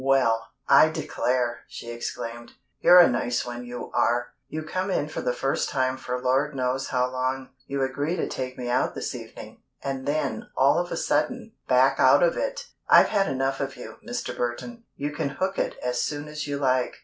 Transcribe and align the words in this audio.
"Well, 0.03 0.47
I 0.67 0.89
declare!" 0.89 1.59
she 1.67 1.91
exclaimed. 1.91 2.53
"You're 2.79 2.97
a 2.99 3.07
nice 3.07 3.45
one, 3.45 3.67
you 3.67 3.91
are! 3.93 4.33
You 4.49 4.63
come 4.63 4.89
in 4.89 5.09
for 5.09 5.21
the 5.21 5.31
first 5.31 5.69
time 5.69 5.95
for 5.95 6.19
Lord 6.19 6.55
knows 6.55 6.87
how 6.87 7.11
long, 7.11 7.49
you 7.67 7.83
agree 7.83 8.15
to 8.15 8.27
take 8.27 8.57
me 8.57 8.67
out 8.67 8.95
this 8.95 9.13
evening, 9.13 9.61
and 9.83 10.07
then, 10.07 10.49
all 10.57 10.79
of 10.79 10.91
a 10.91 10.97
sudden, 10.97 11.51
back 11.67 11.99
out 11.99 12.23
of 12.23 12.35
it! 12.35 12.69
I've 12.89 13.09
had 13.09 13.27
enough 13.27 13.59
of 13.59 13.75
you, 13.75 13.97
Mr. 14.03 14.35
Burton. 14.35 14.85
You 14.95 15.11
can 15.11 15.29
hook 15.29 15.59
it 15.59 15.75
as 15.83 16.01
soon 16.01 16.27
as 16.27 16.47
you 16.47 16.57
like." 16.57 16.95